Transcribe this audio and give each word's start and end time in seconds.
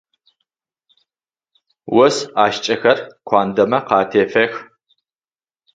Ос 2.03 2.15
ӏашкӏэхэр 2.33 2.97
куандэмэ 3.27 3.79
къатефэх. 3.87 4.53